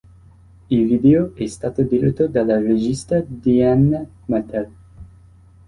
[0.71, 4.71] Il video è stato diretto dalla regista Diane Martel.